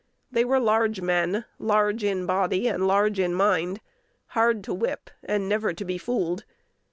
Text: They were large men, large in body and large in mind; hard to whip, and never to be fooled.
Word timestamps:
They 0.31 0.43
were 0.43 0.59
large 0.59 0.99
men, 0.99 1.45
large 1.59 2.03
in 2.03 2.25
body 2.25 2.67
and 2.67 2.87
large 2.87 3.19
in 3.19 3.35
mind; 3.35 3.81
hard 4.29 4.63
to 4.63 4.73
whip, 4.73 5.11
and 5.23 5.47
never 5.47 5.73
to 5.73 5.85
be 5.85 5.99
fooled. 5.99 6.43